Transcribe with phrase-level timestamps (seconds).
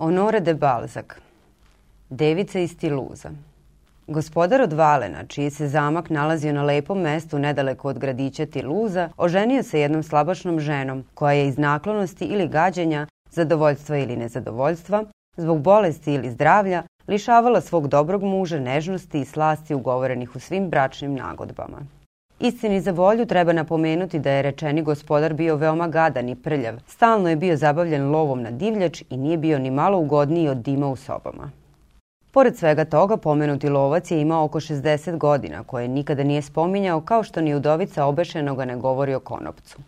[0.00, 1.06] Honore de Balzac
[2.10, 3.30] Devica iz Tiluza
[4.06, 9.62] Gospodar od Valena, čiji se zamak nalazio na lepom mestu nedaleko od gradića Tiluza, oženio
[9.62, 15.04] se jednom slabašnom ženom, koja je iz naklonosti ili gađenja, zadovoljstva ili nezadovoljstva,
[15.36, 21.14] zbog bolesti ili zdravlja, lišavala svog dobrog muža nežnosti i slasti ugovorenih u svim bračnim
[21.14, 21.78] nagodbama.
[22.40, 27.28] Istini za volju treba napomenuti da je rečeni gospodar bio veoma gadan i prljav, stalno
[27.28, 30.96] je bio zabavljen lovom na divljač i nije bio ni malo ugodniji od dima u
[30.96, 31.50] sobama.
[32.30, 37.22] Pored svega toga, pomenuti lovac je imao oko 60 godina, koje nikada nije spominjao, kao
[37.22, 39.78] što ni udovica obešenoga ne govori o konopcu.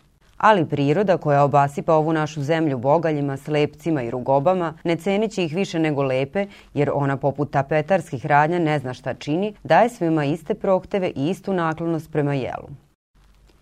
[0.43, 5.79] Ali priroda koja obasipa ovu našu zemlju bogaljima, slepcima i rugobama, ne cenići ih više
[5.79, 11.11] nego lepe, jer ona poput tapetarskih radnja ne zna šta čini, daje svima iste prohteve
[11.15, 12.67] i istu naklonost prema jelu.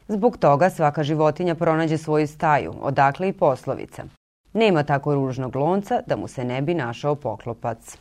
[0.07, 4.03] Zbog toga svaka životinja pronađe svoju staju, odakle i poslovica.
[4.53, 7.97] Nema tako ružnog lonca da mu se ne bi našao poklopac.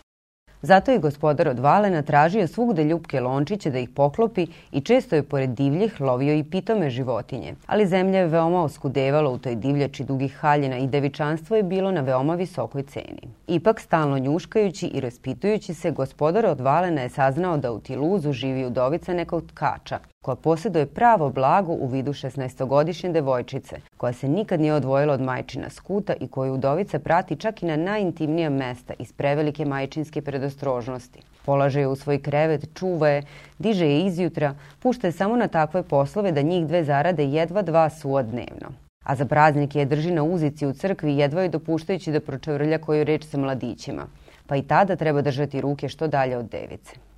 [0.62, 5.22] Zato je gospodar od Valena tražio svugde ljubke lončiće da ih poklopi i često je
[5.22, 7.54] pored divljih lovio i pitome životinje.
[7.66, 12.00] Ali zemlja je veoma oskudevala u toj divljači dugih haljina i devičanstvo je bilo na
[12.00, 13.28] veoma visokoj ceni.
[13.46, 18.64] Ipak, stalno njuškajući i raspitujući se, gospodar od Valena je saznao da u Tiluzu živi
[18.64, 24.74] udovica nekog tkača, koja posjeduje pravo blago u vidu 16-godišnje devojčice, koja se nikad nije
[24.74, 29.64] odvojila od majčina skuta i koju udovica prati čak i na najintimnija mesta iz prevelike
[29.64, 31.22] majčinske predostrožnosti.
[31.44, 33.22] Polaže je u svoj krevet, čuva je,
[33.58, 37.90] diže je izjutra, pušta je samo na takve poslove da njih dve zarade jedva dva
[37.90, 38.76] suva dnevno.
[39.04, 43.04] A za praznike je drži na uzici u crkvi jedva je dopuštajući da pročevrlja koju
[43.04, 44.06] reč sa mladićima,
[44.46, 47.10] pa i tada treba držati ruke što dalje od device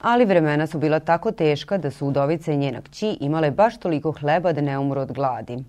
[0.00, 4.12] ali vremena su bila tako teška da su udovica i njena kći imale baš toliko
[4.12, 5.64] hleba da ne umru od gladi.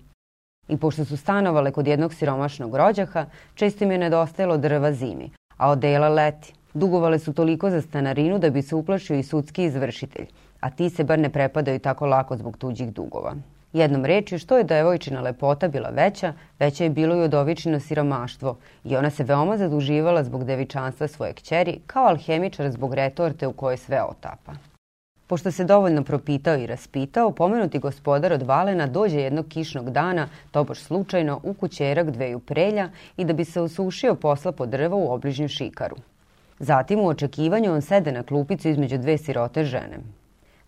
[0.68, 5.70] I pošto su stanovale kod jednog siromašnog rođaha, često im je nedostajalo drva zimi, a
[5.70, 6.54] odela leti.
[6.74, 10.26] Dugovale su toliko za stanarinu da bi se uplašio i sudski izvršitelj,
[10.60, 13.34] a ti se bar ne prepadaju tako lako zbog tuđih dugova.
[13.72, 18.96] Jednom rečju, što je devojčina lepota bila veća, veća je bilo i odovičino siromaštvo i
[18.96, 24.02] ona se veoma zaduživala zbog devičanstva svoje kćeri, kao alhemičar zbog retorte u kojoj sve
[24.02, 24.52] otapa.
[25.26, 30.78] Pošto se dovoljno propitao i raspitao, pomenuti gospodar od Valena dođe jednog kišnog dana, tobož
[30.78, 35.48] slučajno, u kućerak dveju prelja i da bi se osušio posla po drvo u obližnju
[35.48, 35.96] šikaru.
[36.58, 39.98] Zatim u očekivanju on sede na klupicu između dve sirote žene.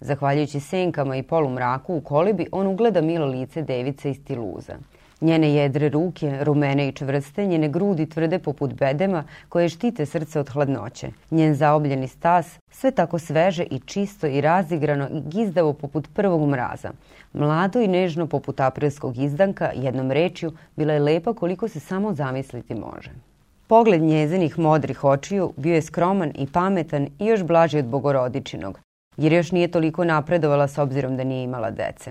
[0.00, 4.76] Zahvaljujući senkama i polumraku u kolibi, on ugleda milo lice device iz Tiluza.
[5.20, 10.48] Njene jedre ruke, rumene i čvrste, njene grudi tvrde poput bedema koje štite srce od
[10.48, 11.08] hladnoće.
[11.30, 16.90] Njen zaobljeni stas, sve tako sveže i čisto i razigrano i gizdavo poput prvog mraza.
[17.32, 22.74] Mlado i nežno poput aprilskog izdanka, jednom rečju, bila je lepa koliko se samo zamisliti
[22.74, 23.10] može.
[23.66, 28.78] Pogled njezinih modrih očiju bio je skroman i pametan i još blaži od bogorodičinog,
[29.16, 32.10] jer još nije toliko napredovala s obzirom da nije imala dece.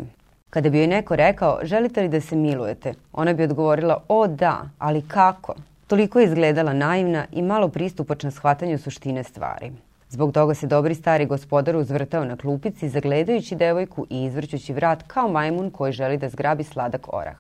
[0.50, 4.69] Kada bi joj neko rekao, želite li da se milujete, ona bi odgovorila, o da,
[4.80, 5.56] ali kako?
[5.88, 9.72] Toliko je izgledala naivna i malo pristupačna shvatanju suštine stvari.
[10.09, 15.28] Zbog toga se dobri stari gospodar uzvrtao na klupici, zagledajući devojku i izvrćući vrat kao
[15.28, 17.36] majmun koji želi da zgrabi sladak orah.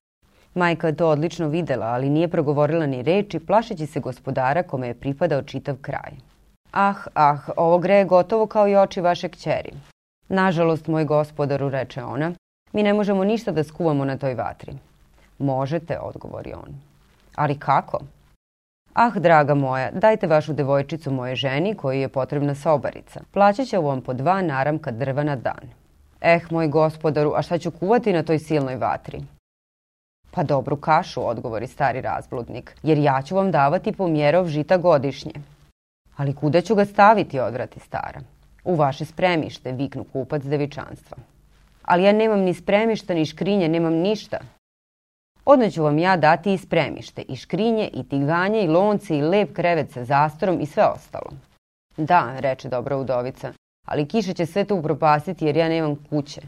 [0.55, 4.93] Majka je to odlično videla, ali nije progovorila ni reči, plašeći se gospodara kome je
[4.93, 6.11] pripadao čitav kraj.
[6.73, 9.71] Ah, ah, ovo greje gotovo kao i oči vaše kćeri.
[10.29, 12.31] Nažalost, moj gospodaru, reče ona,
[12.71, 14.73] mi ne možemo ništa da skuvamo na toj vatri.
[15.39, 16.81] Možete, odgovori on.
[17.35, 17.99] Ali kako?
[18.93, 23.21] Ah, draga moja, dajte vašu devojčicu moje ženi koji je potrebna sobarica.
[23.31, 25.69] Plaćat će vam po dva naramka drva na dan.
[26.21, 29.21] Eh, moj gospodaru, a šta ću kuvati na toj silnoj vatri?
[30.31, 35.52] Pa dobru kašu, odgovori stari razbludnik, jer ja ću vam davati po mjerov žita godišnje.
[36.17, 38.21] Ali kuda ću ga staviti, odvrati stara.
[38.63, 41.17] U vaše spremište, viknu kupac devičanstva.
[41.83, 44.37] Ali ja nemam ni spremišta, ni škrinje, nemam ništa.
[45.45, 49.53] Odmah ću vam ja dati i spremište, i škrinje, i tiganje, i lonce, i lep
[49.53, 51.31] krevet sa zastorom i sve ostalo.
[51.97, 53.53] Da, reče dobra udovica,
[53.87, 56.41] ali kiša će sve to upropastiti jer ja nemam kuće.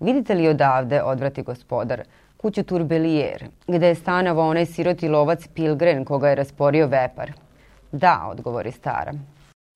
[0.00, 2.02] Vidite li odavde, odvrati gospodar,
[2.36, 7.32] kuću Turbelijer, gde je stanava onaj siroti lovac Pilgren koga je rasporio vepar.
[7.92, 9.12] Da, odgovori stara.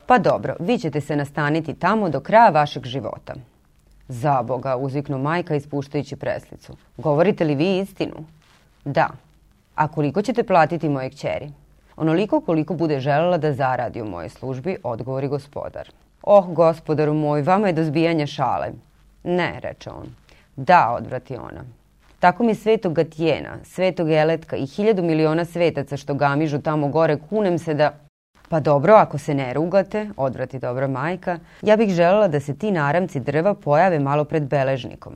[0.07, 3.35] Pa dobro, vi ćete se nastaniti tamo do kraja vašeg života.
[4.09, 6.77] Za Boga, uzviknu majka ispuštajući preslicu.
[6.97, 8.25] Govorite li vi istinu?
[8.85, 9.09] Da.
[9.75, 11.51] A koliko ćete platiti moje kćeri?
[11.97, 15.91] Onoliko koliko bude želela da zaradi u mojoj službi, odgovori gospodar.
[16.23, 18.67] Oh, gospodaru moj, vama je do zbijanja šale.
[19.25, 20.07] Ne, reče on.
[20.57, 21.65] Da, odvrati ona.
[22.21, 27.59] Tako mi svetog Gatijena, svetog Eletka i hiljadu miliona svetaca što gamižu tamo gore, kunem
[27.59, 28.06] se da
[28.49, 32.71] Pa dobro, ako se ne rugate, odvrati dobra majka, ja bih želela da se ti
[32.71, 35.15] naramci drva pojave malo pred beležnikom.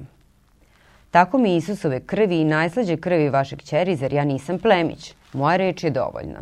[1.10, 5.14] Tako mi Isusove krvi i najslađe krvi vašeg čeri, zar ja nisam plemić.
[5.32, 6.40] Moja reč je dovoljna.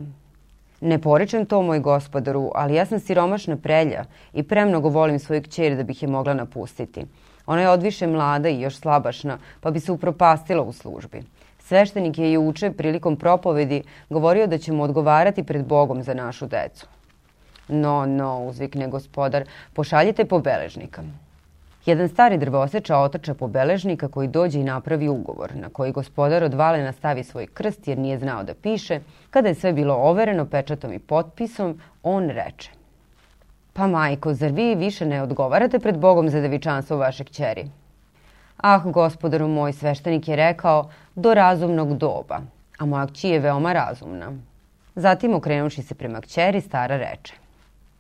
[0.81, 5.77] Ne poričem to, moj gospodaru, ali ja sam siromašna prelja i premnogo volim svoju kćer
[5.77, 7.07] da bih je mogla napustiti.
[7.47, 11.23] Ona je odviše mlada i još slabašna, pa bi se upropastila u službi.
[11.69, 16.87] Sveštenik je juče prilikom propovedi govorio da ćemo odgovarati pred Bogom za našu decu.
[17.69, 21.03] No, no, uzvikne gospodar, pošaljite pobeležnika.
[21.87, 26.93] Jedan stari drvoseča otača pobeležnika koji dođe i napravi ugovor, na koji gospodar od Valena
[26.93, 29.01] stavi svoj krst jer nije znao da piše.
[29.31, 32.71] Kada je sve bilo overeno pečatom i potpisom, on reče
[33.73, 37.69] Pa majko, zar vi više ne odgovarate pred Bogom za devičanstvo vaše kćeri?
[38.61, 42.41] Ah, gospodaru moj, sveštenik je rekao, do razumnog doba,
[42.79, 44.33] a moja kći je veoma razumna.
[44.95, 47.35] Zatim, okrenuši se prema kćeri, stara reče,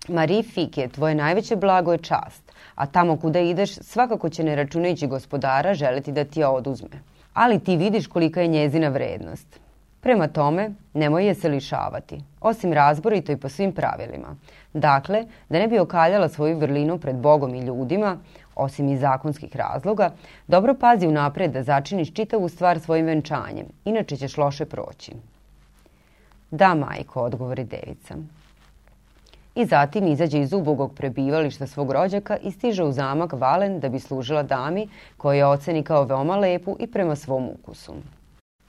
[0.08, 5.06] Marie Fike, tvoje najveće blago je čast, a tamo kuda ideš, svakako će ne računajući
[5.06, 7.02] gospodara želiti da ti je oduzme.
[7.34, 9.60] Ali ti vidiš kolika je njezina vrednost.
[10.00, 14.36] Prema tome, nemoj je se lišavati, osim razborito i po svim pravilima.
[14.72, 18.16] Dakle, da ne bi okaljala svoju vrlinu pred Bogom i ljudima,
[18.58, 20.10] osim iz zakonskih razloga,
[20.46, 25.12] dobro pazi unapred da začiniš čitavu stvar svojim venčanjem, inače ćeš loše proći.
[26.50, 28.14] Da, majko, odgovori devica.
[29.54, 34.00] I zatim izađe iz ubogog prebivališta svog rođaka i stiže u zamak Valen da bi
[34.00, 37.92] služila dami koja je oceni kao veoma lepu i prema svom ukusu.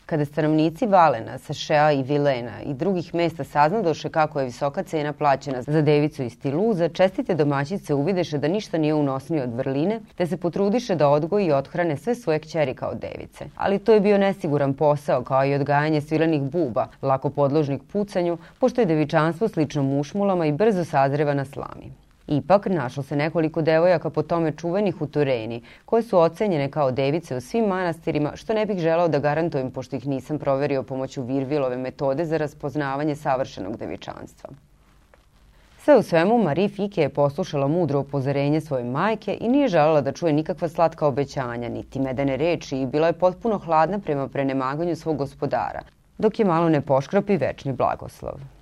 [0.09, 5.61] Kada stanovnici Valena, Sašea i Vilena i drugih mesta saznadoše kako je visoka cena plaćena
[5.61, 10.37] za devicu iz Tiluza, čestite domaćice uvideše da ništa nije unosnije od vrline, te se
[10.37, 13.45] potrudiše da odgoji i othrane sve svoje kćeri kao device.
[13.55, 18.81] Ali to je bio nesiguran posao, kao i odgajanje svilenih buba, lako podložnih pucanju, pošto
[18.81, 22.08] je devičanstvo slično mušmulama i brzo sazreva na slami.
[22.31, 27.35] Ipak, našlo se nekoliko devojaka po tome čuvenih u Tureni, koje su ocenjene kao device
[27.35, 31.77] u svim manastirima, što ne bih želao da garantujem, pošto ih nisam proverio pomoću Virvilove
[31.77, 34.49] metode za raspoznavanje savršenog devičanstva.
[35.79, 40.11] Sve u svemu, Marie Fike je poslušala mudro upozorenje svoje majke i nije želela da
[40.11, 45.17] čuje nikakva slatka obećanja, niti medene reči i bila je potpuno hladna prema prenemaganju svog
[45.17, 45.81] gospodara,
[46.17, 48.58] dok je malo ne poškropi večni blagoslov.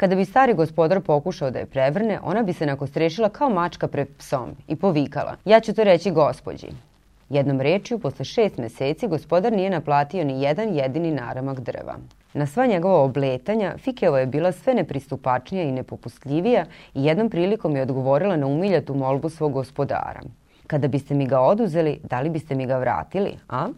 [0.00, 4.08] Kada bi stari gospodar pokušao da je prevrne, ona bi se nakostrešila kao mačka pred
[4.18, 6.66] psom i povikala, ja ću to reći gospođi.
[7.28, 11.96] Jednom rečju, posle šest meseci, gospodar nije naplatio ni jedan jedini naramak drva.
[12.34, 16.64] Na sva njegova obletanja, Fikeova je bila sve nepristupačnija i nepopustljivija
[16.94, 20.20] i jednom prilikom je odgovorila na umiljatu molbu svog gospodara.
[20.66, 23.68] Kada biste mi ga oduzeli, da li biste mi ga vratili, a?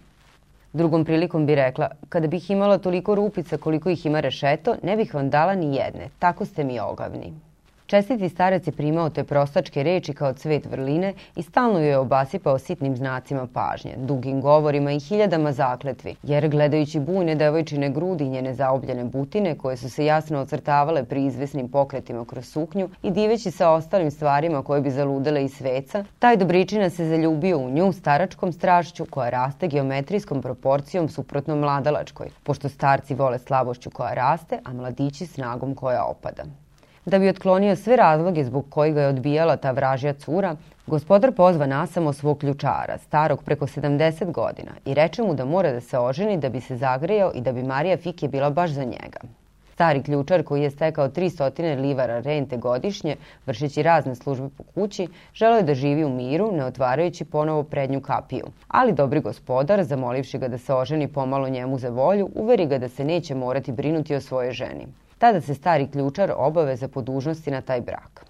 [0.72, 5.14] Drugom prilikom bi rekla, kada bih imala toliko rupica koliko ih ima rešeto, ne bih
[5.14, 7.32] vam dala ni jedne, tako ste mi ogavni.
[7.92, 12.58] Čestiti starac je primao te prostačke reči kao cvet vrline i stalno joj je obasipao
[12.58, 18.54] sitnim znacima pažnje, dugim govorima i hiljadama zakletvi, jer gledajući bujne devojčine grudi i njene
[18.54, 23.70] zaobljene butine koje su se jasno ocrtavale pri izvesnim pokretima kroz suknju i diveći sa
[23.70, 29.06] ostalim stvarima koje bi zaludele i sveca, taj dobričina se zaljubio u nju staračkom strašću
[29.10, 35.74] koja raste geometrijskom proporcijom suprotno mladalačkoj, pošto starci vole slabošću koja raste, a mladići snagom
[35.74, 36.44] koja opada.
[37.04, 40.56] Da bi otklonio sve razloge zbog kojih ga je odbijala ta vražja cura,
[40.86, 45.80] gospodar pozva nasamo svog ključara, starog preko 70 godina, i reče mu da mora da
[45.80, 49.20] se oženi da bi se zagrejao i da bi Marija Fike bila baš za njega.
[49.72, 53.16] Stari ključar koji je stekao 300 livara rente godišnje,
[53.46, 58.00] vršeći razne službe po kući, želeo je da živi u miru, ne otvarajući ponovo prednju
[58.00, 58.46] kapiju.
[58.68, 62.88] Ali dobri gospodar, zamolivši ga da se oženi pomalo njemu za volju, uveri ga da
[62.88, 64.86] se neće morati brinuti o svojoj ženi.
[65.22, 68.24] Tada se stari ključar obaveza po dužnosti na taj brak.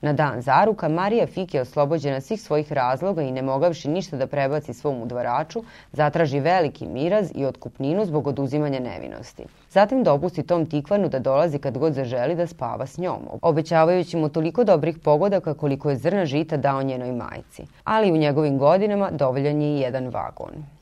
[0.00, 4.26] Na dan zaruka Marija Fik je oslobođena svih svojih razloga i ne mogavši ništa da
[4.26, 5.62] prebaci svom udvaraču,
[5.92, 9.44] zatraži veliki miraz i otkupninu zbog oduzimanja nevinosti.
[9.70, 14.28] Zatim dopusti tom tikvanu da dolazi kad god zaželi da spava s njom, obećavajući mu
[14.28, 17.66] toliko dobrih pogodaka koliko je zrna žita dao njenoj majci.
[17.84, 20.73] Ali u njegovim godinama dovoljan je i jedan vagon.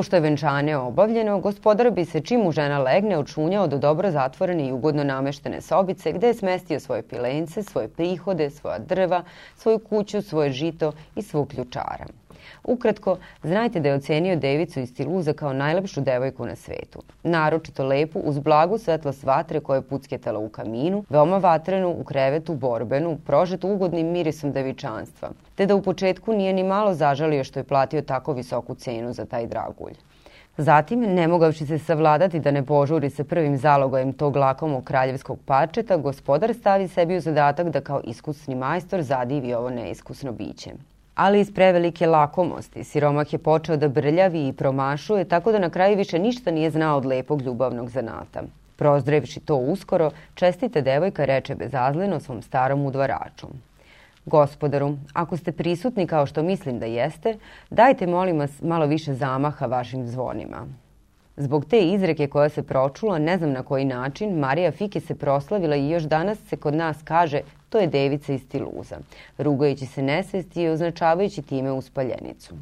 [0.00, 4.68] Pošto je venčanje obavljeno, gospodar bi se čim mu žena legne očunjao do dobro zatvorene
[4.68, 9.22] i ugodno nameštene sobice gde je smestio svoje pilence, svoje prihode, svoja drva,
[9.56, 12.06] svoju kuću, svoje žito i svog ključara.
[12.64, 17.02] Ukratko, znajte da je ocenio devicu iz Tiluza kao najlepšu devojku na svetu.
[17.22, 22.54] Naročito lepu, uz blagu svetlost vatre koja je pucketala u kaminu, veoma vatrenu, u krevetu,
[22.54, 27.64] borbenu, prožetu ugodnim mirisom devičanstva, te da u početku nije ni malo zažalio što je
[27.64, 29.94] platio tako visoku cenu za taj dragulj.
[30.56, 35.96] Zatim, ne mogavši se savladati da ne požuri sa prvim zalogojem tog lakomog kraljevskog parčeta,
[35.96, 40.70] gospodar stavi sebi u zadatak da kao iskusni majstor zadivi ovo neiskusno biće.
[41.14, 45.96] Ali iz prevelike lakomosti, siromah je počeo da brljavi i promašuje, tako da na kraju
[45.96, 48.42] više ništa nije znao od lepog ljubavnog zanata.
[48.76, 53.46] Prozdrevši to uskoro, čestite devojka reče bezazleno svom starom udvaraču.
[54.24, 57.38] Gospodaru, ako ste prisutni kao što mislim da jeste,
[57.70, 60.66] dajte molim vas malo više zamaha vašim zvonima.
[61.36, 65.76] Zbog te izreke koja se pročula, ne znam na koji način, Marija Fike se proslavila
[65.76, 67.40] i još danas se kod nas kaže
[67.70, 68.98] to je devica iz Tiluza,
[69.38, 72.54] rugajući se nesvesti i označavajući time uspaljenicu.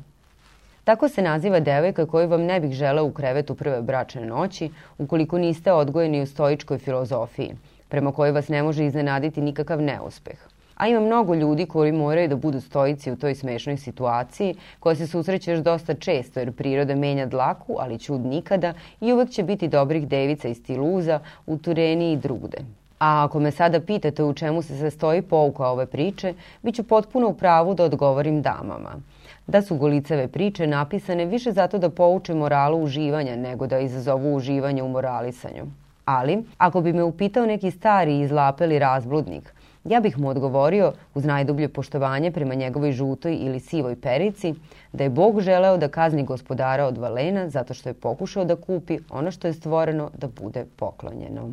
[0.84, 5.38] Tako se naziva devojka koju vam ne bih želeo u krevetu prve bračne noći, ukoliko
[5.38, 7.54] niste odgojeni u stoičkoj filozofiji,
[7.88, 10.38] prema kojoj vas ne može iznenaditi nikakav neuspeh–
[10.78, 15.06] a ima mnogo ljudi koji moraju da budu stojici u toj smešnoj situaciji, koja se
[15.06, 19.68] susreće još dosta često, jer priroda menja dlaku, ali čud nikada i uvek će biti
[19.68, 22.58] dobrih devica iz Tiluza, u Tureni i drugde.
[22.98, 27.28] A ako me sada pitate u čemu se sastoji pouka ove priče, bit ću potpuno
[27.28, 28.94] u pravu da odgovorim damama.
[29.46, 34.82] Da su goliceve priče napisane više zato da pouče moralu uživanja nego da izazovu uživanje
[34.82, 35.64] u moralisanju.
[36.04, 39.52] Ali, ako bi me upitao neki stari izlapeli razbludnik,
[39.88, 44.54] Ja bih mu odgovorio uz najdublje poštovanje prema njegovoj žutoj ili sivoj perici
[44.92, 48.98] da je Bog želeo da kazni gospodara od Valena zato što je pokušao da kupi
[49.10, 51.48] ono što je stvoreno da bude poklonjeno.